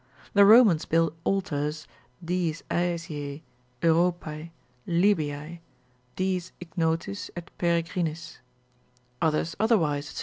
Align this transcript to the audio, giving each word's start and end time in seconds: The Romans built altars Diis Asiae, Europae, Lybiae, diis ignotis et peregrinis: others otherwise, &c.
The 0.33 0.45
Romans 0.45 0.85
built 0.85 1.13
altars 1.25 1.85
Diis 2.25 2.63
Asiae, 2.71 3.43
Europae, 3.83 4.49
Lybiae, 4.87 5.59
diis 6.17 6.51
ignotis 6.59 7.29
et 7.35 7.51
peregrinis: 7.59 8.39
others 9.21 9.55
otherwise, 9.59 10.07
&c. 10.07 10.19